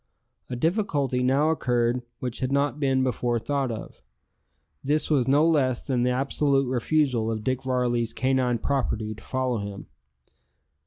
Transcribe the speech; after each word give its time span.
A 0.49 0.55
difficulty 0.55 1.21
now 1.21 1.51
occurred 1.51 2.01
which 2.17 2.39
had 2.39 2.51
not 2.51 2.79
before 2.79 3.37
been 3.37 3.45
thought 3.45 3.71
of. 3.71 4.01
This 4.83 5.11
was 5.11 5.27
no 5.27 5.47
less 5.47 5.83
than 5.85 6.01
the 6.01 6.09
absolute 6.09 6.65
refusal 6.67 7.29
of 7.29 7.43
Dick 7.43 7.61
Varley's 7.61 8.11
canine 8.11 8.57
property 8.57 9.13
to 9.13 9.23
follow 9.23 9.59
him. 9.59 9.85